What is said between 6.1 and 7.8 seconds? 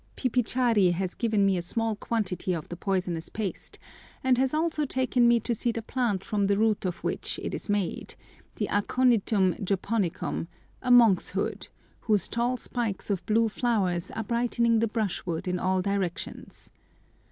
from the root of which it is